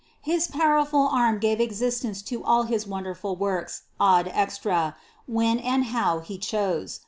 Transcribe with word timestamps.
His 0.23 0.47
powerful 0.47 1.07
arm 1.11 1.37
gave 1.37 1.61
exist 1.61 2.03
ence 2.03 2.21
to 2.23 2.43
all 2.43 2.63
his 2.63 2.87
wonderful 2.87 3.35
works 3.35 3.83
ad 4.01 4.27
extra 4.33 4.95
when 5.27 5.59
and 5.59 5.83
how 5.93 6.21
He 6.21 6.39
chose. 6.39 6.99